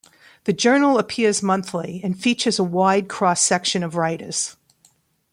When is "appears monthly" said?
0.97-2.01